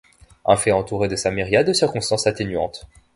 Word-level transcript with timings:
Un 0.45 0.55
fait 0.55 0.71
entouré 0.71 1.07
de 1.09 1.15
sa 1.15 1.29
myriade 1.29 1.67
de 1.67 1.73
circonstances 1.73 2.25
atténuantes. 2.25 2.87